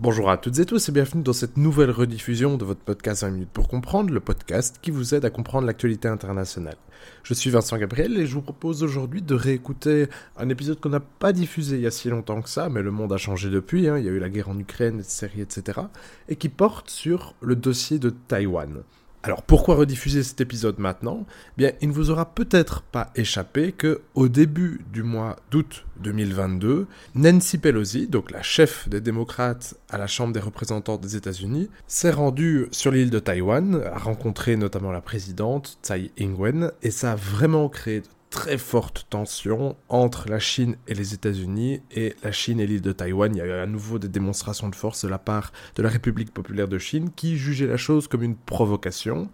[0.00, 3.30] Bonjour à toutes et tous et bienvenue dans cette nouvelle rediffusion de votre podcast 20
[3.30, 6.76] minutes pour comprendre, le podcast qui vous aide à comprendre l'actualité internationale.
[7.24, 10.06] Je suis Vincent Gabriel et je vous propose aujourd'hui de réécouter
[10.36, 12.92] un épisode qu'on n'a pas diffusé il y a si longtemps que ça, mais le
[12.92, 13.98] monde a changé depuis, hein.
[13.98, 15.80] il y a eu la guerre en Ukraine, série, etc.,
[16.28, 18.84] et qui porte sur le dossier de Taïwan.
[19.28, 21.26] Alors pourquoi rediffuser cet épisode maintenant?
[21.58, 26.86] Bien, il ne vous aura peut-être pas échappé que au début du mois d'août 2022,
[27.14, 32.10] Nancy Pelosi, donc la chef des démocrates à la Chambre des représentants des États-Unis, s'est
[32.10, 37.16] rendue sur l'île de Taïwan, a rencontré notamment la présidente Tsai Ing-wen et ça a
[37.16, 42.66] vraiment créé très forte tension entre la Chine et les États-Unis et la Chine et
[42.66, 43.34] l'île de Taïwan.
[43.34, 46.32] Il y a à nouveau des démonstrations de force de la part de la République
[46.32, 49.30] populaire de Chine qui jugeait la chose comme une provocation.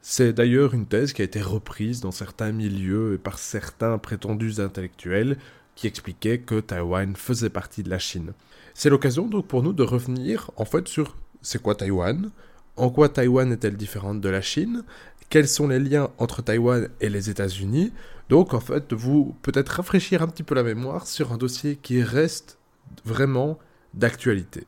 [0.00, 4.60] C'est d'ailleurs une thèse qui a été reprise dans certains milieux et par certains prétendus
[4.60, 5.38] intellectuels
[5.76, 8.32] qui expliquaient que Taïwan faisait partie de la Chine.
[8.74, 12.30] C'est l'occasion donc pour nous de revenir en fait sur c'est quoi Taïwan,
[12.76, 14.82] en quoi Taïwan est-elle différente de la Chine,
[15.32, 17.92] quels sont les liens entre Taïwan et les États-Unis,
[18.32, 22.02] donc en fait, vous peut-être rafraîchir un petit peu la mémoire sur un dossier qui
[22.02, 22.56] reste
[23.04, 23.58] vraiment
[23.92, 24.66] d'actualité.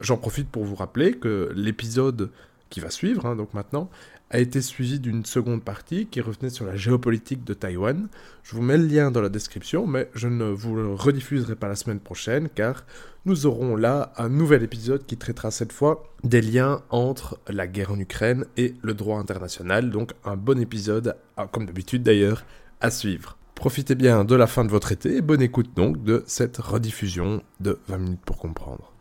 [0.00, 2.30] J'en profite pour vous rappeler que l'épisode
[2.70, 3.88] qui va suivre, hein, donc maintenant,
[4.30, 8.08] a été suivi d'une seconde partie qui revenait sur la géopolitique de Taïwan.
[8.42, 11.68] Je vous mets le lien dans la description, mais je ne vous le rediffuserai pas
[11.68, 12.84] la semaine prochaine, car
[13.26, 17.92] nous aurons là un nouvel épisode qui traitera cette fois des liens entre la guerre
[17.92, 19.92] en Ukraine et le droit international.
[19.92, 21.14] Donc un bon épisode,
[21.52, 22.44] comme d'habitude d'ailleurs,
[22.82, 23.38] à suivre.
[23.54, 27.42] Profitez bien de la fin de votre été et bonne écoute donc de cette rediffusion
[27.60, 28.92] de 20 minutes pour comprendre.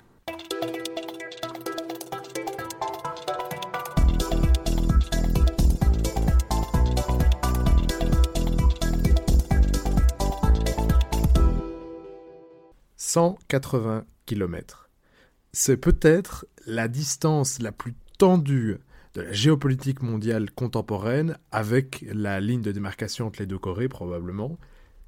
[12.97, 14.89] «180 km.
[15.53, 18.77] C'est peut-être la distance la plus tendue
[19.13, 24.57] de la géopolitique mondiale contemporaine avec la ligne de démarcation entre les deux Corées probablement.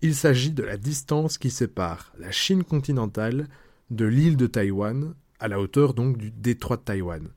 [0.01, 3.47] Il s'agit de la distance qui sépare la Chine continentale
[3.89, 7.29] de l'île de Taïwan, à la hauteur donc du détroit de Taïwan.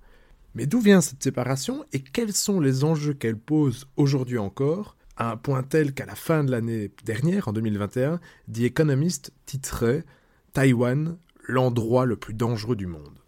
[0.54, 5.30] Mais d'où vient cette séparation et quels sont les enjeux qu'elle pose aujourd'hui encore, à
[5.30, 8.20] un point tel qu'à la fin de l'année dernière, en 2021,
[8.52, 10.04] The Economist titrait
[10.52, 13.18] Taïwan, l'endroit le plus dangereux du monde.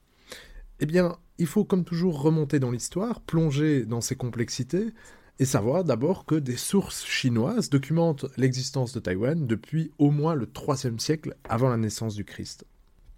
[0.80, 4.92] Eh bien, il faut comme toujours remonter dans l'histoire, plonger dans ses complexités,
[5.38, 10.48] et savoir d'abord que des sources chinoises documentent l'existence de Taïwan depuis au moins le
[10.48, 12.64] IIIe siècle avant la naissance du Christ.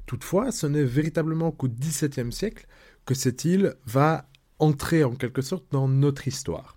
[0.04, 2.66] Toutefois, ce n'est véritablement qu'au XVIIe siècle
[3.06, 6.76] que cette île va entrer en quelque sorte dans notre histoire.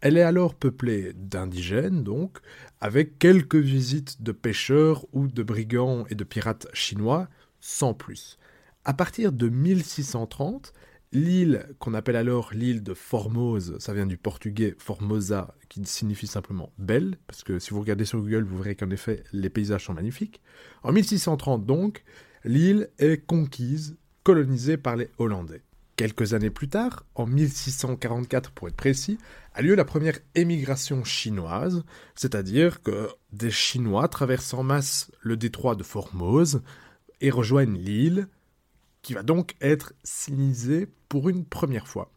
[0.00, 2.38] Elle est alors peuplée d'indigènes, donc,
[2.80, 7.28] avec quelques visites de pêcheurs ou de brigands et de pirates chinois,
[7.60, 8.38] sans plus.
[8.86, 10.74] À partir de 1630,
[11.12, 16.70] l'île qu'on appelle alors l'île de Formose, ça vient du portugais Formosa, qui signifie simplement
[16.76, 19.94] belle, parce que si vous regardez sur Google, vous verrez qu'en effet, les paysages sont
[19.94, 20.42] magnifiques.
[20.82, 22.04] En 1630 donc,
[22.44, 25.62] l'île est conquise, colonisée par les Hollandais.
[25.96, 29.16] Quelques années plus tard, en 1644 pour être précis,
[29.54, 31.84] a lieu la première émigration chinoise,
[32.16, 36.62] c'est-à-dire que des Chinois traversent en masse le détroit de Formose
[37.22, 38.28] et rejoignent l'île,
[39.04, 42.10] qui va donc être sinisé pour une première fois.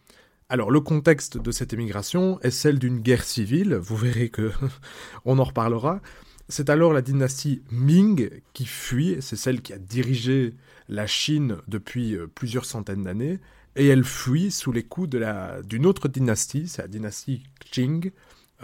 [0.50, 4.52] Alors le contexte de cette émigration est celle d'une guerre civile, vous verrez que
[5.26, 6.02] on en reparlera.
[6.50, 10.56] C'est alors la dynastie Ming qui fuit, c'est celle qui a dirigé
[10.88, 13.40] la Chine depuis euh, plusieurs centaines d'années,
[13.76, 18.12] et elle fuit sous les coups d'une autre dynastie, c'est la dynastie Qing,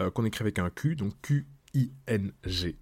[0.00, 2.76] euh, qu'on écrit avec un Q, donc Q-I-N-G.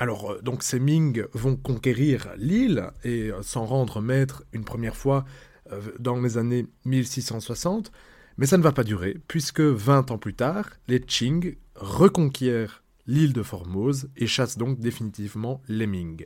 [0.00, 4.96] Alors, euh, donc ces Ming vont conquérir l'île et euh, s'en rendre maître une première
[4.96, 5.26] fois
[5.70, 7.92] euh, dans les années 1660,
[8.38, 13.34] mais ça ne va pas durer, puisque 20 ans plus tard, les Qing reconquièrent l'île
[13.34, 16.24] de Formose et chassent donc définitivement les Ming.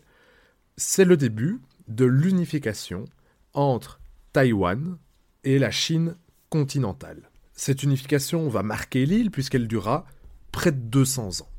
[0.77, 3.07] C'est le début de l'unification
[3.55, 3.99] entre
[4.33, 4.99] Taïwan
[5.43, 6.17] et la Chine
[6.49, 7.29] continentale.
[7.55, 10.07] Cette unification va marquer l'île puisqu'elle durera
[10.53, 11.54] près de 200 ans.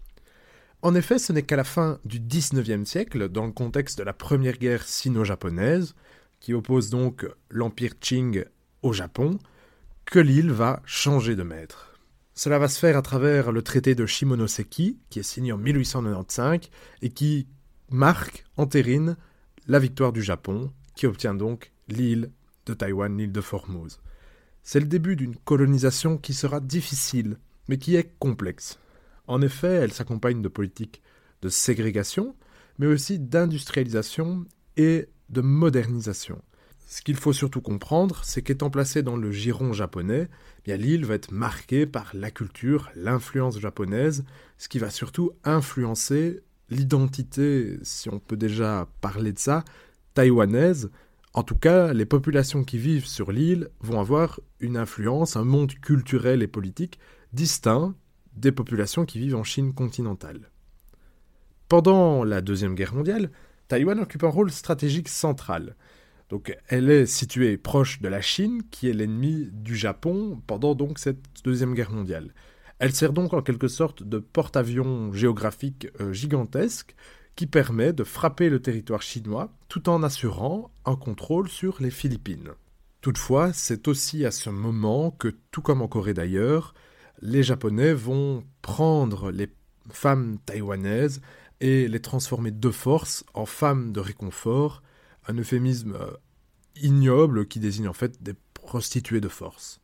[0.86, 4.14] En effet, ce n'est qu'à la fin du XIXe siècle, dans le contexte de la
[4.14, 5.96] première guerre sino-japonaise,
[6.40, 8.46] qui oppose donc l'empire Qing
[8.84, 9.40] au Japon,
[10.06, 11.98] que l'île va changer de maître.
[12.36, 16.70] Cela va se faire à travers le traité de Shimonoseki, qui est signé en 1895
[17.02, 17.48] et qui
[17.90, 19.18] marque, entérine,
[19.66, 22.30] la victoire du Japon, qui obtient donc l'île
[22.68, 24.02] de Taïwan, l'île de Formose.
[24.62, 27.40] C'est le début d'une colonisation qui sera difficile,
[27.70, 28.78] mais qui est complexe.
[29.28, 31.02] En effet, elle s'accompagne de politiques
[31.42, 32.36] de ségrégation,
[32.80, 34.46] mais aussi d'industrialisation
[34.78, 36.42] et de modernisation.
[36.88, 40.30] ce qu'il faut surtout comprendre, c'est qu'étant placé dans le giron japonais,
[40.64, 44.24] bien l'île va être marquée par la culture, l'influence japonaise,
[44.60, 49.66] ce qui va surtout influencer l'identité, si on peut déjà parler de ça,
[50.14, 50.92] taïwanaise.
[51.34, 55.74] En tout cas, les populations qui vivent sur l'île vont avoir une influence, un monde
[55.74, 57.00] culturel et politique
[57.34, 57.96] distinct
[58.36, 60.50] des populations qui vivent en Chine continentale.
[61.68, 63.32] Pendant la Deuxième Guerre mondiale,
[63.68, 65.76] Taïwan occupe un rôle stratégique central.
[66.30, 71.00] Donc elle est située proche de la Chine, qui est l'ennemi du Japon pendant donc
[71.00, 72.34] cette Deuxième Guerre mondiale.
[72.80, 76.96] Elle sert donc en quelque sorte de porte-avions géographique euh, gigantesque
[77.36, 82.52] qui permet de frapper le territoire chinois tout en assurant un contrôle sur les Philippines.
[83.02, 86.74] Toutefois, c'est aussi à ce moment que, tout comme en Corée d'ailleurs,
[87.22, 89.50] les Japonais vont prendre les
[89.90, 91.22] femmes taïwanaises
[91.62, 94.84] et les transformer de force en femmes de réconfort,
[95.28, 96.12] un euphémisme euh,
[96.82, 99.80] ignoble qui désigne en fait des prostituées de force.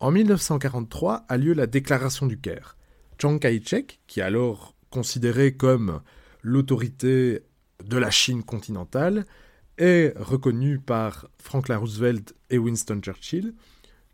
[0.00, 2.76] En 1943 a lieu la déclaration du Caire.
[3.20, 6.00] Chiang Kai-shek, qui est alors considéré comme
[6.42, 7.42] l'autorité
[7.84, 9.26] de la Chine continentale,
[9.76, 13.54] est reconnu par Franklin Roosevelt et Winston Churchill,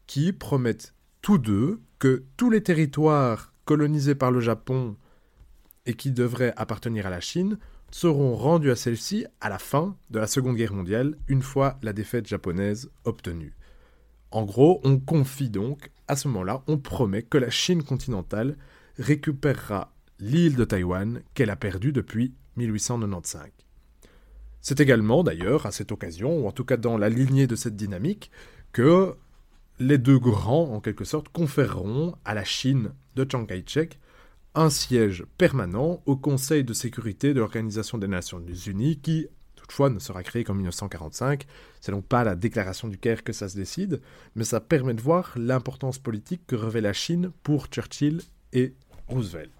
[0.07, 4.95] qui promettent tous deux que tous les territoires colonisés par le Japon
[5.87, 7.57] et qui devraient appartenir à la Chine
[7.91, 11.95] seront rendus à celle-ci à la fin de la Seconde Guerre mondiale, une fois la
[11.95, 13.55] défaite japonaise obtenue.
[14.33, 18.59] En gros, on confie donc, à ce moment-là, on promet que la Chine continentale
[18.99, 23.49] récupérera l'île de Taïwan qu'elle a perdue depuis 1895.
[24.61, 27.77] C'est également, d'ailleurs, à cette occasion, ou en tout cas dans la lignée de cette
[27.77, 28.31] dynamique,
[28.73, 29.17] que
[29.79, 33.99] les deux grands, en quelque sorte, conféreront à la Chine de Chiang Kai-shek
[34.55, 39.27] un siège permanent au Conseil de sécurité de l'Organisation des Nations Unies qui,
[39.57, 41.45] toutefois, ne sera créé qu'en 1945.
[41.81, 44.01] C'est donc pas la déclaration du Caire que ça se décide,
[44.37, 48.21] mais ça permet de voir l'importance politique que revêt la Chine pour Churchill
[48.53, 48.75] et
[49.09, 49.51] Roosevelt.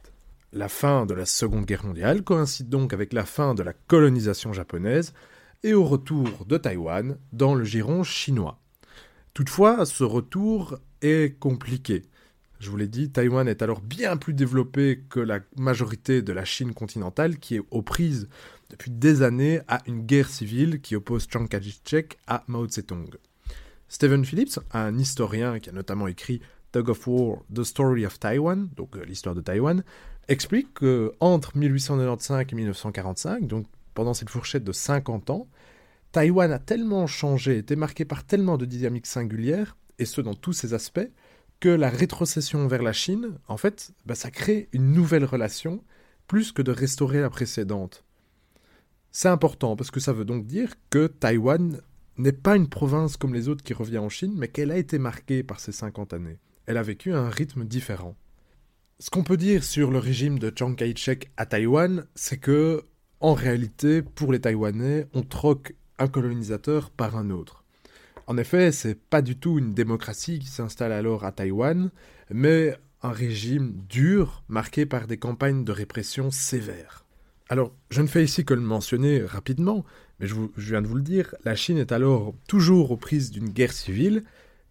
[0.53, 4.53] La fin de la Seconde Guerre mondiale coïncide donc avec la fin de la colonisation
[4.53, 5.13] japonaise
[5.65, 8.61] et au retour de Taïwan dans le giron chinois.
[9.35, 12.03] Toutefois, ce retour est compliqué.
[12.61, 16.45] Je vous l'ai dit, Taïwan est alors bien plus développé que la majorité de la
[16.45, 18.29] Chine continentale qui est aux prises
[18.71, 23.11] depuis des années à une guerre civile qui oppose Chiang Kai-shek à Mao Zedong.
[23.89, 26.41] Stephen Phillips, un historien qui a notamment écrit
[26.71, 29.83] Tug of War, The Story of Taiwan, donc euh, l'histoire de Taïwan,
[30.29, 35.49] explique qu'entre 1895 et 1945, donc pendant cette fourchette de 50 ans,
[36.15, 40.53] Taïwan a tellement changé, été marqué par tellement de dynamiques singulières, et ce dans tous
[40.53, 41.11] ses aspects,
[41.59, 45.83] que la rétrocession vers la Chine, en fait, bah, ça crée une nouvelle relation,
[46.29, 48.05] plus que de restaurer la précédente.
[49.11, 51.81] C'est important, parce que ça veut donc dire que Taïwan
[52.17, 55.01] n'est pas une province comme les autres qui revient en Chine, mais qu'elle a été
[55.01, 56.39] marquée par ces 50 années.
[56.67, 58.15] Elle a vécu un rythme différent.
[59.01, 62.85] Ce qu'on peut dire sur le régime de Chiang Kai-shek à Taïwan, c'est que,
[63.19, 67.65] en réalité, pour les Taïwanais, on troque un colonisateur par un autre.
[68.27, 71.91] En effet, c'est pas du tout une démocratie qui s'installe alors à Taïwan,
[72.31, 77.05] mais un régime dur marqué par des campagnes de répression sévères.
[77.51, 79.85] Alors, je ne fais ici que le mentionner rapidement,
[80.19, 83.31] mais je, je viens de vous le dire, la Chine est alors toujours aux prises
[83.31, 84.25] d'une guerre civile,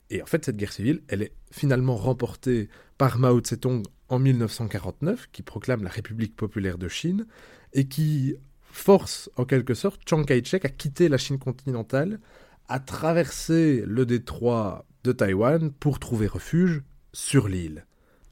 [0.09, 5.29] et en fait cette guerre civile, elle est finalement remportée par Mao Tse-tung en 1949,
[5.31, 7.27] qui proclame la République populaire de Chine,
[7.73, 8.35] et qui
[8.73, 12.19] force en quelque sorte Chiang Kai-shek à quitter la Chine continentale,
[12.67, 16.81] à traverser le détroit de Taïwan pour trouver refuge
[17.13, 17.85] sur l'île.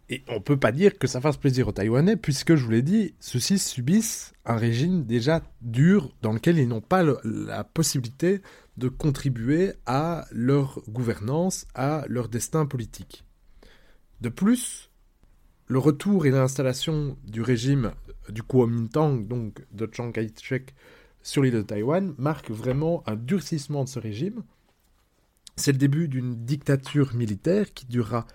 [0.10, 2.72] Et on ne peut pas dire que ça fasse plaisir aux Taïwanais, puisque je vous
[2.72, 8.42] l'ai dit, ceux-ci subissent un régime déjà dur dans lequel ils n'ont pas la possibilité
[8.78, 13.24] de contribuer à leur gouvernance, à leur destin politique.
[14.20, 14.90] De plus,
[15.68, 17.92] le retour et l'installation du régime
[18.30, 20.74] du Kuomintang, donc de Chiang Kai-shek,
[21.24, 24.44] sur l'île de Taïwan, marque vraiment un durcissement de ce régime.
[25.56, 28.26] C'est le début d'une dictature militaire qui durera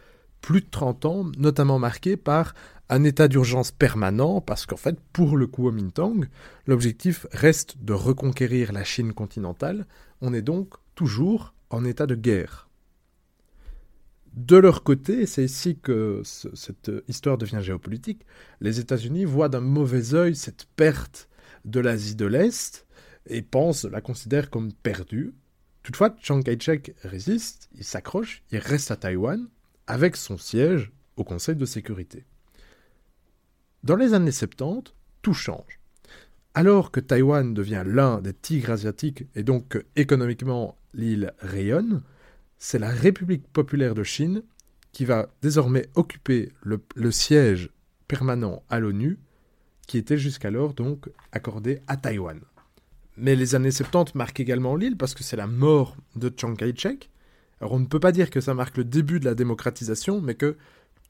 [0.40, 2.54] plus de 30 ans, notamment marquée par
[2.88, 6.26] un état d'urgence permanent, parce qu'en fait, pour le Kuomintang,
[6.66, 9.86] l'objectif reste de reconquérir la Chine continentale.
[10.20, 12.65] On est donc toujours en état de guerre.
[14.36, 18.26] De leur côté, c'est ici que cette histoire devient géopolitique,
[18.60, 21.30] les États-Unis voient d'un mauvais œil cette perte
[21.64, 22.86] de l'Asie de l'Est
[23.26, 25.32] et pensent, la considèrent comme perdue.
[25.82, 29.48] Toutefois, Chiang Kai-shek résiste, il s'accroche, il reste à Taïwan
[29.86, 32.24] avec son siège au Conseil de sécurité.
[33.84, 35.80] Dans les années 70, tout change.
[36.52, 42.02] Alors que Taïwan devient l'un des tigres asiatiques et donc que économiquement l'île rayonne,
[42.58, 44.42] c'est la République populaire de Chine
[44.92, 47.70] qui va désormais occuper le, siège
[48.08, 49.18] permanent à l'ONU
[49.86, 52.40] qui était jusqu'alors donc accordé à Taïwan.
[53.16, 57.10] Mais les années 70 marquent également l'île parce que c'est la mort de Chiang Kai-shek.
[57.60, 60.34] Alors on ne peut pas dire que ça marque le début de la démocratisation, mais
[60.34, 60.56] que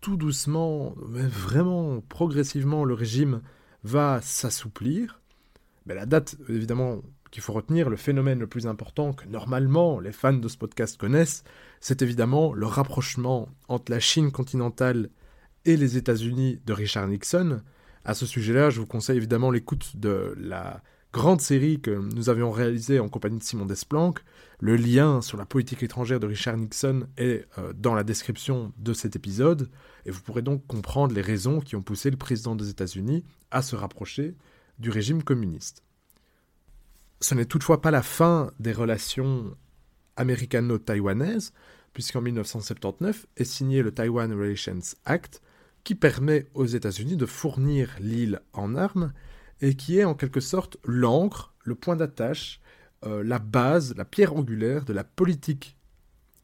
[0.00, 3.40] tout doucement, mais vraiment progressivement, le régime
[3.82, 5.20] va s'assouplir.
[5.86, 10.12] Mais la date, évidemment, qu'il faut retenir, le phénomène le plus important que normalement les
[10.12, 11.44] fans de ce podcast connaissent,
[11.80, 15.10] c'est évidemment le rapprochement entre la Chine continentale
[15.64, 17.60] et les États-Unis de Richard Nixon.
[18.04, 22.50] À ce sujet-là, je vous conseille évidemment l'écoute de la grande série que nous avions
[22.50, 24.20] réalisée en compagnie de Simon Desplanques.
[24.60, 28.92] Le lien sur la politique étrangère de Richard Nixon est euh, dans la description de
[28.92, 29.70] cet épisode,
[30.04, 33.62] et vous pourrez donc comprendre les raisons qui ont poussé le président des États-Unis à
[33.62, 34.34] se rapprocher
[34.78, 35.85] du régime communiste.
[37.20, 39.56] Ce n'est toutefois pas la fin des relations
[40.16, 41.52] américano-taïwanaises,
[41.92, 45.40] puisqu'en 1979 est signé le Taiwan Relations Act,
[45.84, 49.12] qui permet aux États-Unis de fournir l'île en armes
[49.60, 52.60] et qui est en quelque sorte l'encre, le point d'attache,
[53.04, 55.76] euh, la base, la pierre angulaire de la politique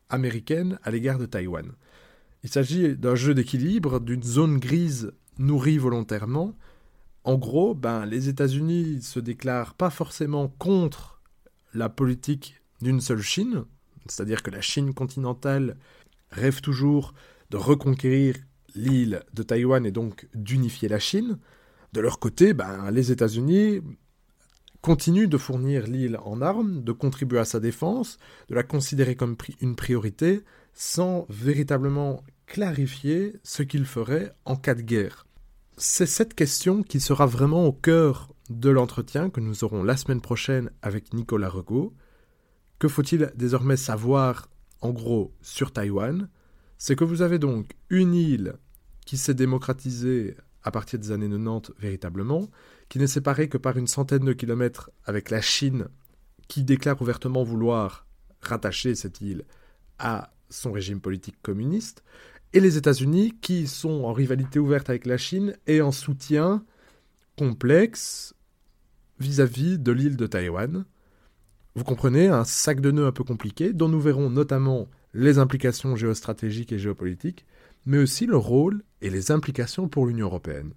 [0.08, 1.72] américaine à l'égard de Taïwan.
[2.44, 6.56] Il s'agit d'un jeu d'équilibre, d'une zone grise nourrie volontairement.
[7.24, 11.20] En gros, ben, les États-Unis se déclarent pas forcément contre
[11.72, 13.64] la politique d'une seule Chine,
[14.06, 15.76] c'est-à-dire que la Chine continentale
[16.30, 17.14] rêve toujours
[17.50, 18.34] de reconquérir
[18.74, 21.38] l'île de Taïwan et donc d'unifier la Chine.
[21.92, 23.82] De leur côté, ben, les États-Unis
[24.80, 29.36] continuent de fournir l'île en armes, de contribuer à sa défense, de la considérer comme
[29.60, 30.40] une priorité,
[30.74, 35.26] sans véritablement clarifier ce qu'il ferait en cas de guerre.
[35.78, 40.20] C'est cette question qui sera vraiment au cœur de l'entretien que nous aurons la semaine
[40.20, 41.94] prochaine avec Nicolas Regaud.
[42.78, 44.48] Que faut-il désormais savoir
[44.80, 46.28] en gros sur Taïwan?
[46.76, 48.54] C'est que vous avez donc une île
[49.06, 52.50] qui s'est démocratisée à partir des années 90 véritablement,
[52.88, 55.88] qui n'est séparée que par une centaine de kilomètres avec la Chine,
[56.48, 58.06] qui déclare ouvertement vouloir
[58.42, 59.44] rattacher cette île
[59.98, 62.04] à son régime politique communiste,
[62.52, 66.64] et les États-Unis qui sont en rivalité ouverte avec la Chine et en soutien
[67.36, 68.34] complexe
[69.18, 70.84] vis-à-vis de l'île de Taïwan.
[71.74, 75.96] Vous comprenez, un sac de nœuds un peu compliqué, dont nous verrons notamment les implications
[75.96, 77.46] géostratégiques et géopolitiques,
[77.86, 80.72] mais aussi le rôle et les implications pour l'Union européenne.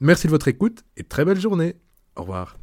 [0.00, 1.76] Merci de votre écoute et très belle journée.
[2.16, 2.56] Au revoir.